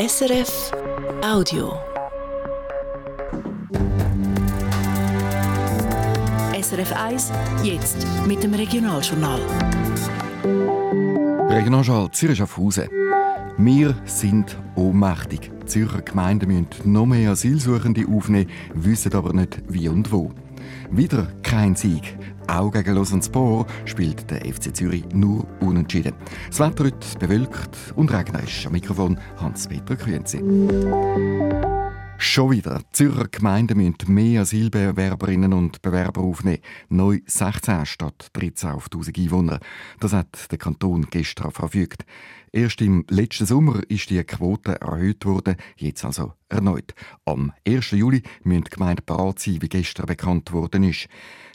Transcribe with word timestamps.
SRF 0.00 0.70
Audio. 1.24 1.72
SRF 6.54 6.92
1, 6.92 7.32
jetzt 7.64 8.06
mit 8.24 8.40
dem 8.40 8.54
Regionaljournal. 8.54 9.40
Regionaljournal 11.50 12.12
Zürich 12.12 12.38
Schaffhausen. 12.38 12.88
Wir 13.56 13.96
sind 14.04 14.56
ohnmächtig. 14.76 15.50
Zürcher 15.66 16.02
Gemeinden 16.02 16.46
müssen 16.46 16.92
noch 16.92 17.06
mehr 17.06 17.32
Asylsuchende 17.32 18.06
aufnehmen, 18.08 18.48
wissen 18.74 19.12
aber 19.14 19.32
nicht 19.32 19.60
wie 19.66 19.88
und 19.88 20.12
wo. 20.12 20.30
Wieder 20.90 21.28
kein 21.42 21.74
Sieg. 21.74 22.18
Auch 22.46 22.70
gegen 22.70 22.94
Lausanne-Spor 22.94 23.66
spielt 23.84 24.30
der 24.30 24.40
FC 24.40 24.74
Zürich 24.74 25.04
nur 25.12 25.46
unentschieden. 25.60 26.14
Das 26.48 26.60
Wetter 26.60 26.84
heute 26.84 27.18
bewölkt 27.18 27.76
und 27.94 28.12
regnerisch. 28.12 28.66
Am 28.66 28.72
Mikrofon 28.72 29.18
Hans-Peter 29.36 29.96
Grünzi. 29.96 30.42
Schon 32.20 32.50
wieder. 32.50 32.80
Die 32.80 32.92
Zürcher 32.92 33.28
Gemeinden 33.28 33.78
müssen 33.78 34.12
mehr 34.12 34.40
Asylbewerberinnen 34.40 35.52
und 35.52 35.80
Bewerber 35.82 36.22
aufnehmen. 36.22 36.58
Neu 36.88 37.20
16 37.24 37.86
statt 37.86 38.30
13 38.32 38.70
auf 38.70 38.86
1000 38.86 39.18
Einwohner. 39.18 39.60
Das 40.00 40.12
hat 40.12 40.50
der 40.50 40.58
Kanton 40.58 41.06
gestern 41.10 41.52
verfügt. 41.52 42.04
Erst 42.50 42.80
im 42.80 43.04
letzten 43.08 43.46
Sommer 43.46 43.82
ist 43.88 44.10
die 44.10 44.22
Quote 44.24 44.80
erhöht 44.80 45.26
worden, 45.26 45.54
jetzt 45.76 46.04
also 46.04 46.32
erneut. 46.48 46.92
Am 47.24 47.52
1. 47.64 47.92
Juli 47.92 48.24
müssen 48.42 48.64
die 48.64 48.70
Gemeinden 48.70 49.06
parat 49.06 49.38
sein, 49.38 49.62
wie 49.62 49.68
gestern 49.68 50.06
bekannt 50.06 50.52
worden 50.52 50.82
ist. 50.82 51.06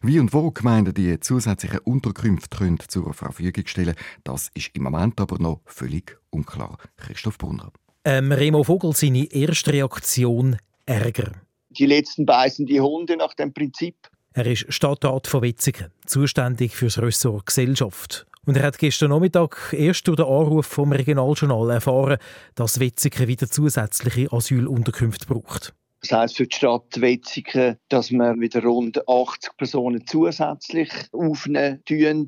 Wie 0.02 0.17
und 0.17 0.31
wo 0.31 0.50
Gemeinden 0.52 0.94
die 0.94 1.20
zusätzlichen 1.20 1.80
Unterkünfte 1.80 2.88
zur 2.88 3.14
Verfügung 3.14 3.67
stellen 3.67 3.95
das 4.23 4.50
ist 4.53 4.70
im 4.75 4.84
Moment 4.84 5.20
aber 5.20 5.39
noch 5.39 5.59
völlig 5.66 6.17
unklar. 6.30 6.77
Christoph 6.95 7.38
Brunner. 7.38 7.73
Ähm, 8.05 8.34
Remo 8.34 8.63
Vogel, 8.66 8.93
seine 8.93 9.31
erste 9.31 9.71
Reaktion 9.71 10.57
Ärger. 10.85 11.31
Die 11.69 11.86
letzten 11.86 12.25
beißen 12.25 12.66
die 12.66 12.81
Hunde 12.81 13.16
nach 13.16 13.33
dem 13.33 13.53
Prinzip. 13.53 13.95
Er 14.33 14.45
ist 14.45 14.66
Stadtrat 14.67 15.27
von 15.27 15.41
Wetzingen, 15.41 15.89
zuständig 16.05 16.75
für 16.75 16.86
das 16.86 17.02
Ressort 17.02 17.45
Gesellschaft. 17.45 18.25
Und 18.45 18.58
er 18.58 18.64
hat 18.64 18.77
gestern 18.77 19.11
Nachmittag 19.11 19.72
erst 19.72 20.05
durch 20.09 20.17
den 20.17 20.25
Anruf 20.25 20.66
vom 20.66 20.92
Regionaljournal 20.92 21.69
erfahren, 21.69 22.17
dass 22.55 22.81
Wetzikon 22.81 23.30
wieder 23.30 23.47
zusätzliche 23.47 24.33
Asylunterkünfte 24.33 25.25
braucht. 25.25 25.73
Das 26.02 26.11
heisst 26.11 26.36
für 26.36 26.47
die 26.47 26.55
Stadt 26.58 26.99
Wetzikon, 26.99 27.77
dass 27.88 28.11
wir 28.11 28.36
wieder 28.38 28.64
rund 28.64 29.08
80 29.08 29.55
Personen 29.55 30.05
zusätzlich 30.05 30.92
aufnehmen 31.14 31.81
tun. 31.86 32.27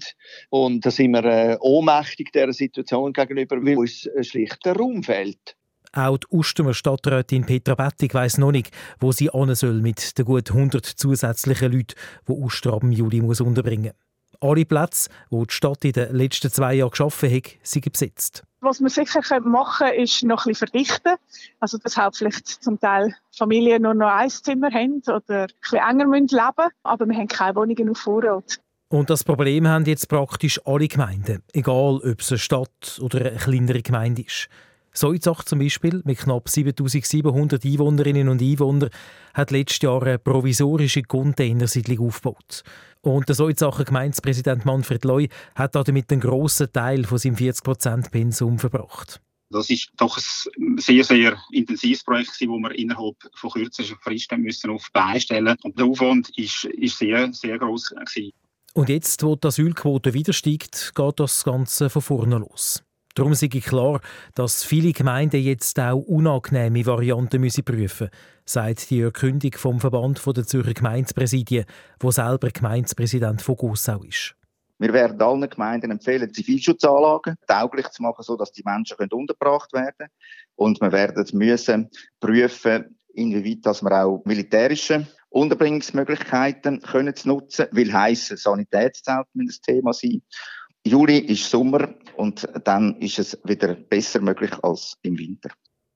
Und 0.50 0.86
da 0.86 0.92
sind 0.92 1.12
wir 1.12 1.26
äh, 1.26 1.58
ohnmächtig 1.60 2.32
dieser 2.32 2.54
Situation 2.54 3.12
gegenüber, 3.12 3.58
weil 3.62 3.78
uns 3.78 4.08
schlicht 4.22 4.64
der 4.64 4.78
Raum 4.78 5.04
fehlt. 5.04 5.58
Auch 5.96 6.18
die 6.18 6.28
Ustermer 6.30 6.74
Stadträtin 6.74 7.46
Petra 7.46 7.74
Bettig 7.74 8.14
weiss 8.14 8.38
noch 8.38 8.52
nicht, 8.52 8.70
wo 9.00 9.14
sie 9.14 9.34
an 9.34 9.56
soll 9.56 9.82
mit 9.82 10.18
den 10.18 10.26
gut 10.26 10.52
100 10.52 10.86
zusätzlichen 10.86 11.72
Leuten, 11.72 11.96
die 12.28 12.34
Uster 12.34 12.74
ab 12.74 12.84
Juli 12.84 13.22
muss 13.22 13.40
unterbringen 13.40 13.94
muss. 13.94 14.50
Alle 14.52 14.66
Plätze, 14.66 15.10
die 15.32 15.48
die 15.48 15.54
Stadt 15.54 15.86
in 15.86 15.94
den 15.94 16.14
letzten 16.14 16.52
zwei 16.52 16.74
Jahren 16.74 16.90
geschaffen 16.90 17.34
hat, 17.34 17.44
sind 17.64 17.90
besetzt. 17.90 18.44
Was 18.60 18.82
wir 18.82 18.90
sicher 18.90 19.22
machen 19.40 19.88
können, 19.88 20.04
ist 20.04 20.22
noch 20.24 20.46
ein 20.46 20.50
bisschen 20.50 20.68
verdichten. 20.68 21.14
Also, 21.62 21.78
dass 21.78 21.96
halt 21.96 22.18
vielleicht 22.18 22.46
zum 22.46 22.78
Teil 22.78 23.16
Familien 23.32 23.84
nur 23.84 23.94
noch 23.94 24.12
ein 24.12 24.30
Zimmer 24.30 24.72
haben 24.72 25.02
oder 25.08 25.44
ein 25.44 25.48
bisschen 25.62 25.80
enger 25.80 26.06
leben 26.06 26.24
müssen. 26.24 26.40
Aber 26.84 27.06
wir 27.06 27.16
haben 27.16 27.28
keine 27.30 27.56
Wohnungen 27.56 27.90
auf 27.90 28.00
Vorrat. 28.00 28.60
Und 28.90 29.10
das 29.10 29.24
Problem 29.24 29.66
haben 29.66 29.86
jetzt 29.86 30.10
praktisch 30.10 30.60
alle 30.66 30.90
Gemeinden, 30.90 31.42
egal 31.54 32.02
ob 32.04 32.20
es 32.20 32.32
eine 32.32 32.38
Stadt 32.38 33.00
oder 33.02 33.20
eine 33.20 33.38
kleinere 33.38 33.82
Gemeinde 33.82 34.24
ist. 34.24 34.50
Soizach 34.98 35.44
zum 35.44 35.60
Beispiel, 35.60 36.02
mit 36.06 36.20
knapp 36.20 36.48
7700 36.48 37.66
Einwohnerinnen 37.66 38.30
und 38.30 38.42
Einwohnern, 38.42 38.90
hat 39.34 39.52
letztes 39.52 39.82
Jahr 39.82 40.02
eine 40.02 40.20
provisorische 40.20 41.04
Containersiedlung 41.04 42.08
aufgebaut. 42.08 42.64
Und 43.02 43.28
der 43.28 43.36
Soizacher 43.36 43.84
Gemeindepräsident 43.84 44.66
Manfred 44.66 45.04
Loy 45.04 45.30
hat 45.54 45.76
damit 45.76 46.12
einen 46.12 46.22
grossen 46.22 46.72
Teil 46.72 47.04
von 47.04 47.18
seinem 47.18 47.36
40%-Pensum 47.36 48.58
verbracht. 48.58 49.22
Das 49.50 49.70
ist 49.70 49.92
doch 49.98 50.18
ein 50.58 50.78
sehr, 50.80 51.04
sehr 51.04 51.38
intensives 51.52 52.04
Projekt, 52.04 52.30
das 52.30 52.42
wir 52.42 52.72
innerhalb 52.76 53.16
von 53.36 53.52
kürzester 53.52 53.96
Frist 54.02 54.32
müssen 54.32 54.72
auf 54.72 54.90
beistellen 54.92 55.56
Und 55.64 55.78
der 55.78 55.86
Aufwand 55.86 56.30
ist, 56.38 56.66
ist 56.66 56.98
sehr, 56.98 57.32
sehr 57.32 57.60
gross. 57.60 57.94
Und 58.74 58.90
jetzt, 58.90 59.24
wo 59.24 59.36
die 59.36 59.48
Asylquote 59.48 60.14
wieder 60.14 60.34
steigt, 60.34 60.94
geht 60.96 61.20
das 61.20 61.44
Ganze 61.44 61.90
von 61.90 62.02
vorne 62.02 62.40
los. 62.40 62.85
Darum 63.16 63.34
sei 63.34 63.48
klar, 63.48 64.02
dass 64.36 64.64
viele 64.66 64.92
Gemeinden 64.92 65.42
jetzt 65.42 65.80
auch 65.80 66.02
unangenehme 66.02 66.86
Varianten 66.86 67.40
müssen 67.40 67.64
prüfen 67.64 68.10
müssen, 68.10 68.10
sagt 68.46 68.90
die 68.90 69.00
Erkündung 69.02 69.54
vom 69.54 69.80
Verband 69.80 70.22
der 70.26 70.46
Zürcher 70.46 70.74
Gemeindepräsidien, 70.74 71.66
wo 72.00 72.12
selber 72.12 72.50
Gemeindepräsident 72.50 73.42
von 73.42 73.56
Gossau 73.56 74.04
ist. 74.04 74.36
Wir 74.80 74.92
werden 74.92 75.22
allen 75.22 75.50
Gemeinden 75.50 75.92
empfehlen, 75.92 76.34
Zivilschutzanlagen 76.34 77.38
tauglich 77.48 77.88
zu 77.92 78.04
machen, 78.04 78.24
sodass 78.24 78.52
die 78.52 78.64
Menschen 78.66 78.98
untergebracht 79.10 79.72
werden 79.72 79.94
können. 79.98 80.12
Und 80.56 80.82
wir 80.82 80.92
werden 80.92 81.26
müssen 81.32 81.90
prüfen, 82.20 82.98
inwieweit 83.14 83.66
dass 83.66 83.82
wir 83.82 84.06
auch 84.06 84.22
militärische 84.26 85.08
Unterbringungsmöglichkeiten 85.30 86.82
können 86.82 87.16
nutzen, 87.24 87.68
will 87.72 87.94
heißen 87.94 88.36
Sanitätszelt 88.36 89.28
müssen 89.34 89.48
das 89.48 89.62
Thema 89.62 89.94
sein. 89.94 90.22
Juli 90.88 91.18
ist 91.18 91.50
Sommer 91.50 91.90
und 92.16 92.48
dann 92.64 92.96
ist 92.98 93.18
es 93.18 93.38
wieder 93.44 93.74
besser 93.74 94.22
möglich 94.22 94.52
als 94.62 94.96
im 95.02 95.18
Winter. 95.18 95.50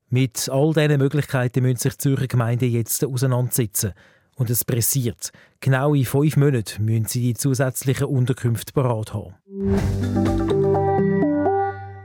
Mit 0.10 0.50
all 0.50 0.74
diesen 0.74 0.98
Möglichkeiten 0.98 1.62
müssen 1.62 1.78
sich 1.78 1.94
die 1.94 2.00
Zürcher 2.00 2.28
Gemeinden 2.28 2.72
jetzt 2.72 3.06
auseinandersetzen. 3.06 3.94
Und 4.36 4.50
es 4.50 4.66
pressiert. 4.66 5.32
Genau 5.60 5.94
in 5.94 6.06
fünf 6.06 6.38
Monaten 6.38 6.86
müssen 6.86 7.06
sie 7.06 7.22
die 7.22 7.34
zusätzlichen 7.36 8.08
Unterkünfte 8.08 8.74
parat 8.74 9.14
haben. 9.14 9.36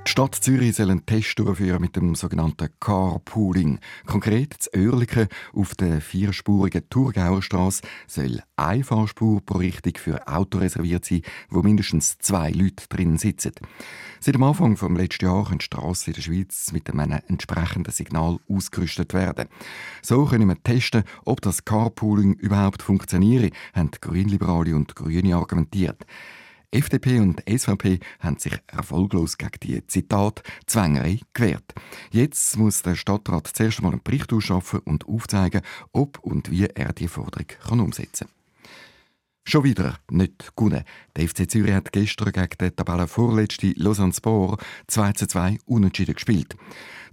Die 0.06 0.10
Stadt 0.10 0.34
Zürich 0.34 0.76
soll 0.76 0.91
einen 0.91 1.06
Test 1.06 1.38
durchführen 1.38 1.81
mit 1.81 1.97
dem 1.97 2.15
sogenannten 2.15 2.69
Carpooling. 2.78 3.81
Konkret 4.04 4.53
zu 4.53 4.70
Oerlikon 4.75 5.28
auf 5.54 5.75
der 5.76 6.03
vierspurigen 6.03 6.88
Thurgauer 6.91 7.41
Straße 7.41 7.81
soll 8.06 8.43
eine 8.54 8.84
Fahrspur 8.84 9.41
pro 9.41 9.59
Richtung 9.59 9.94
für 9.97 10.28
Auto 10.28 10.59
reserviert 10.59 11.06
sein, 11.06 11.22
wo 11.48 11.62
mindestens 11.62 12.19
zwei 12.19 12.50
Leute 12.50 12.87
drin 12.91 13.16
sitzen. 13.16 13.53
Seit 14.20 14.34
dem 14.34 14.43
Anfang 14.43 14.75
des 14.75 14.88
letzten 14.91 15.25
Jahres 15.25 15.48
können 15.48 15.60
Straßen 15.62 16.12
in 16.12 16.16
der 16.16 16.22
Schweiz 16.22 16.70
mit 16.72 16.91
einem 16.91 17.20
entsprechenden 17.26 17.93
Signal 17.93 18.38
ausgerüstet 18.47 19.14
werden. 19.14 19.48
So 20.03 20.26
können 20.26 20.48
wir 20.48 20.62
testen, 20.62 21.04
ob 21.25 21.41
das 21.41 21.64
Carpooling 21.64 22.34
überhaupt 22.34 22.82
funktioniert, 22.82 23.54
haben 23.72 23.91
Grünliberale 23.98 24.76
und 24.76 24.94
Grüne 24.94 25.34
argumentiert. 25.34 26.04
FDP 26.74 27.20
und 27.20 27.40
SVP 27.48 28.00
haben 28.18 28.38
sich 28.38 28.58
erfolglos 28.66 29.38
gegen 29.38 29.60
die 29.62 29.86
Zitat 29.86 30.42
Zwängerei 30.66 31.20
gewehrt. 31.32 31.72
Jetzt 32.10 32.56
muss 32.56 32.82
der 32.82 32.96
Stadtrat 32.96 33.46
zuerst 33.46 33.78
einmal 33.78 33.92
einen 33.92 34.02
Bericht 34.02 34.32
ausschaffen 34.32 34.80
und 34.80 35.06
aufzeigen, 35.06 35.60
ob 35.92 36.18
und 36.18 36.50
wie 36.50 36.66
er 36.66 36.92
die 36.92 37.06
Forderung 37.06 37.46
kann 37.46 37.78
umsetzen 37.78 38.26
kann. 38.26 38.34
Schon 39.46 39.62
wieder 39.62 39.98
nicht 40.10 40.56
gewonnen. 40.56 40.82
Der 41.14 41.28
FC 41.28 41.48
Zürich 41.48 41.74
hat 41.74 41.92
gestern 41.92 42.32
gegen 42.32 42.58
den 42.58 42.74
Tabellenvorletzten 42.74 43.74
Lausanne 43.76 44.12
Sport 44.12 44.60
2 44.88 45.12
zu 45.12 45.26
2 45.28 45.58
unentschieden 45.66 46.14
gespielt. 46.14 46.56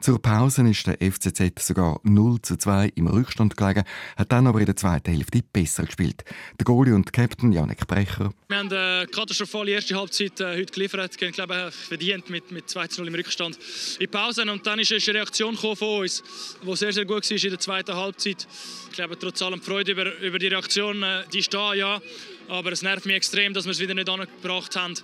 Zur 0.02 0.20
Pause 0.20 0.68
ist 0.68 0.88
der 0.88 0.98
FCZ 1.00 1.60
sogar 1.60 2.00
0 2.02 2.42
zu 2.42 2.58
2 2.58 2.94
im 2.96 3.06
Rückstand 3.06 3.56
gelegen, 3.56 3.84
hat 4.18 4.32
dann 4.32 4.48
aber 4.48 4.60
in 4.60 4.66
der 4.66 4.76
zweiten 4.76 5.14
Hälfte 5.14 5.44
besser 5.54 5.84
gespielt. 5.84 6.24
Der 6.60 6.66
Goalie 6.66 6.96
und 6.96 7.14
Captain 7.14 7.52
Janik 7.52 7.86
Brecher. 7.86 8.34
Wir 8.48 8.58
haben 8.58 8.74
eine 8.74 9.06
katastrophale 9.06 9.70
erste 9.70 9.96
Halbzeit 9.96 10.40
äh, 10.40 10.58
heute 10.58 10.74
geliefert, 10.74 11.16
gehen, 11.20 11.32
glaube 11.32 11.72
verdient 11.72 12.32
mit, 12.32 12.52
mit 12.52 12.68
2 12.68 12.88
zu 12.88 13.02
0 13.02 13.10
im 13.10 13.14
Rückstand 13.14 13.60
in 14.00 14.10
Pause. 14.10 14.42
Und 14.52 14.66
dann 14.66 14.80
ist 14.80 14.92
eine 14.92 15.20
Reaktion 15.20 15.56
von 15.56 15.78
uns, 15.78 16.24
die 16.66 16.76
sehr, 16.76 16.94
sehr 16.94 17.06
gut 17.06 17.30
war 17.30 17.38
in 17.38 17.50
der 17.52 17.60
zweiten 17.60 17.96
Halbzeit. 17.96 18.48
Ich 18.90 18.96
glaube, 18.96 19.20
trotz 19.20 19.40
allem 19.44 19.62
Freude 19.62 19.92
über, 19.92 20.18
über 20.18 20.40
die 20.40 20.48
Reaktion, 20.48 21.04
äh, 21.04 21.26
die 21.32 21.40
ist 21.40 21.54
da, 21.54 21.76
ja. 21.76 22.02
Aber 22.48 22.72
es 22.72 22.82
nervt 22.82 23.06
mich 23.06 23.18
extrem, 23.18 23.54
dass 23.54 23.66
wir 23.66 23.72
es 23.72 23.80
wieder 23.80 23.94
nicht 23.94 24.10
angebracht 24.10 24.76
haben, 24.76 24.96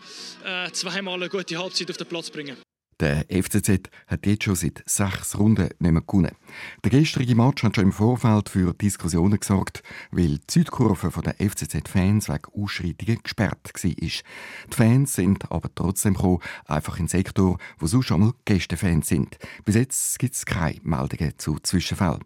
äh, 0.43 0.71
zweimal 0.71 1.13
eine 1.13 1.29
gute 1.29 1.55
Halbzeit 1.55 1.91
auf 1.91 1.97
den 1.97 2.07
Platz 2.07 2.25
zu 2.25 2.31
bringen. 2.31 2.57
Der 2.99 3.25
FCZ 3.29 3.91
hat 4.07 4.25
jetzt 4.25 4.43
schon 4.43 4.55
seit 4.55 4.81
sechs 4.87 5.37
Runden 5.37 5.69
nicht 5.77 5.79
mehr 5.79 6.01
gewonnen. 6.01 6.31
Der 6.83 6.89
gestrige 6.89 7.35
Match 7.35 7.61
hat 7.61 7.75
schon 7.75 7.85
im 7.85 7.91
Vorfeld 7.91 8.49
für 8.49 8.73
Diskussionen 8.73 9.39
gesorgt, 9.39 9.83
weil 10.09 10.39
die 10.39 10.43
Südkurve 10.49 11.11
der 11.21 11.35
FCZ-Fans 11.35 12.27
wegen 12.27 12.63
Ausschreitungen 12.63 13.21
gesperrt 13.21 13.71
war. 13.71 13.91
Die 13.91 14.11
Fans 14.71 15.13
sind 15.13 15.51
aber 15.51 15.69
trotzdem 15.75 16.15
gekommen, 16.15 16.39
einfach 16.65 16.97
in 16.97 17.07
Sektor, 17.07 17.59
wo 17.77 17.85
sonst 17.85 18.07
schon 18.07 18.21
mal 18.21 18.33
Gästefans 18.45 19.07
sind. 19.07 19.37
Bis 19.63 19.75
jetzt 19.75 20.17
gibt 20.17 20.33
es 20.33 20.47
keine 20.47 20.79
Meldungen 20.81 21.33
zu 21.37 21.59
Zwischenfällen. 21.59 22.23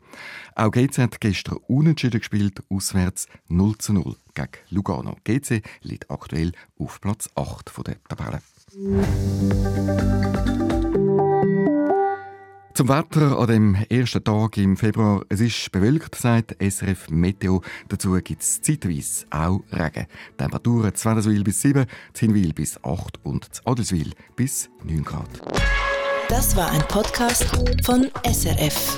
Auch 0.56 0.72
GC 0.72 1.00
hat 1.00 1.20
gestern 1.20 1.58
unentschieden 1.68 2.22
gespielt, 2.22 2.64
auswärts 2.70 3.28
0 3.50 3.78
zu 3.78 3.92
0 3.92 4.16
gegen 4.36 4.52
Lugano. 4.70 5.18
GC 5.26 5.64
liegt 5.82 6.10
aktuell 6.10 6.54
auf 6.80 7.02
Platz 7.02 7.30
8 7.36 7.74
der 7.86 8.02
Tabelle. 8.06 8.42
Zum 8.74 8.88
Wetter 12.88 13.38
an 13.38 13.48
dem 13.48 13.76
ersten 13.90 14.24
Tag 14.24 14.56
im 14.56 14.78
Februar. 14.78 15.26
Es 15.28 15.42
ist 15.42 15.70
bewölkt, 15.74 16.16
sagt 16.16 16.56
SRF 16.58 17.10
Meteo. 17.10 17.62
Dazu 17.90 18.14
gibt 18.24 18.42
es 18.42 18.62
zeitweise 18.62 19.26
auch 19.30 19.60
Regen. 19.74 20.06
Temperaturen 20.38 20.96
Zwendeswil 20.96 21.44
bis 21.44 21.62
7, 21.62 21.86
Zinwil 22.14 22.54
bis 22.54 22.82
8 22.82 23.20
und 23.24 23.50
Adelswil 23.66 24.14
bis 24.38 24.70
9 24.86 25.04
Grad. 25.04 25.42
Das 26.30 26.56
war 26.56 26.72
ein 26.72 26.84
Podcast 26.88 27.44
von 27.84 28.10
SRF. 28.26 28.98